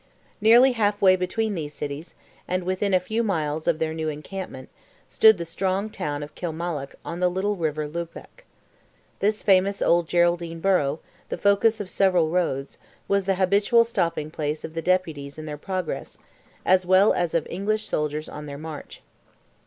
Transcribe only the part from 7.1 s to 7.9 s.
the little river